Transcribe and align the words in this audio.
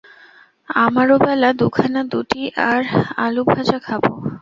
আমারওবেলা 0.69 1.49
দুখানা 1.61 2.01
বুটি 2.11 2.41
আর 2.69 2.81
আলুভাজ 3.25 3.69
খাবো। 3.85 4.11